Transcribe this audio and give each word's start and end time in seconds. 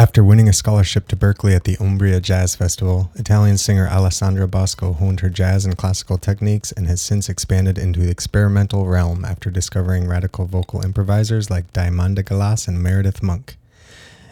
After 0.00 0.24
winning 0.24 0.48
a 0.48 0.54
scholarship 0.54 1.08
to 1.08 1.14
Berklee 1.14 1.54
at 1.54 1.64
the 1.64 1.76
Umbria 1.78 2.22
Jazz 2.22 2.54
Festival, 2.54 3.10
Italian 3.16 3.58
singer 3.58 3.86
Alessandra 3.86 4.48
Bosco 4.48 4.94
honed 4.94 5.20
her 5.20 5.28
jazz 5.28 5.66
and 5.66 5.76
classical 5.76 6.16
techniques 6.16 6.72
and 6.72 6.86
has 6.86 7.02
since 7.02 7.28
expanded 7.28 7.76
into 7.76 8.00
the 8.00 8.10
experimental 8.10 8.86
realm 8.86 9.26
after 9.26 9.50
discovering 9.50 10.08
radical 10.08 10.46
vocal 10.46 10.82
improvisers 10.82 11.50
like 11.50 11.70
Diamanda 11.74 12.24
Galas 12.24 12.66
and 12.66 12.82
Meredith 12.82 13.22
Monk. 13.22 13.58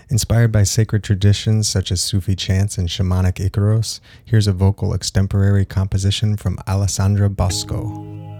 Inspired 0.08 0.52
by 0.52 0.62
sacred 0.62 1.04
traditions 1.04 1.68
such 1.68 1.92
as 1.92 2.00
Sufi 2.00 2.34
chants 2.34 2.78
and 2.78 2.88
shamanic 2.88 3.34
Icaros, 3.34 4.00
here's 4.24 4.46
a 4.46 4.54
vocal 4.54 4.94
extemporary 4.94 5.66
composition 5.66 6.38
from 6.38 6.58
Alessandra 6.66 7.28
Bosco. 7.28 8.37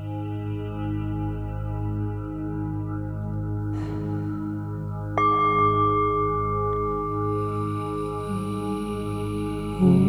Mm-hmm. 9.80 10.08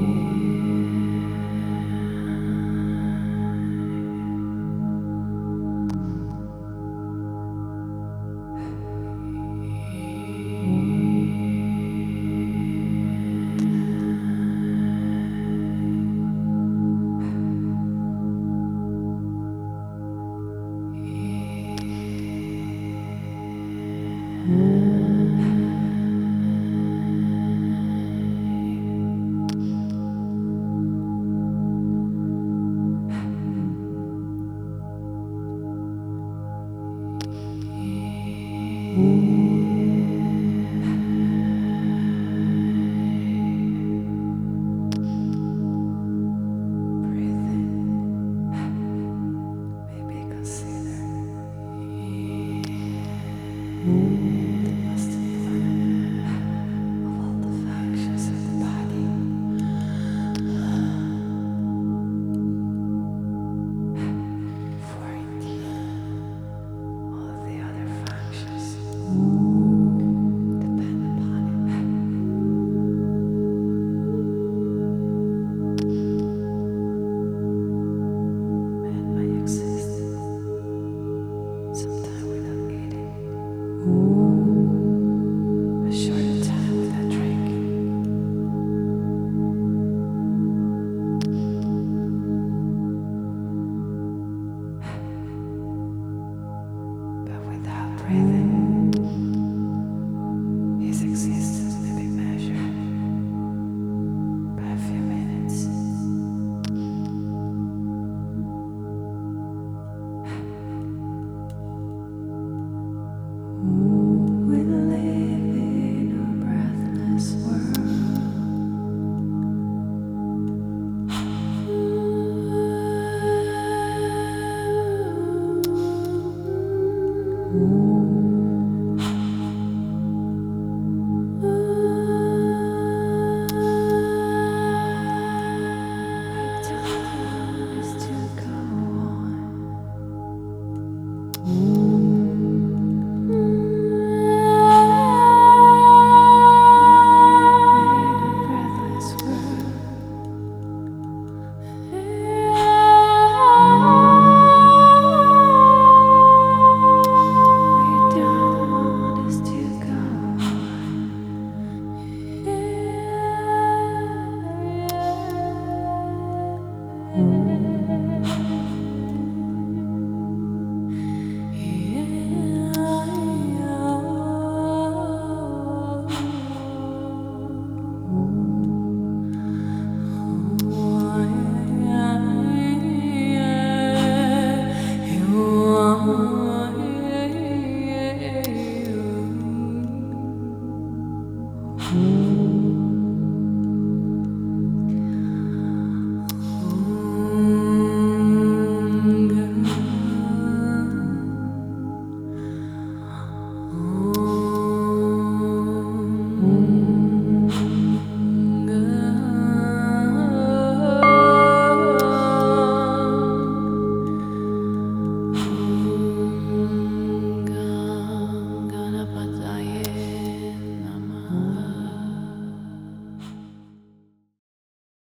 breath 98.10 98.39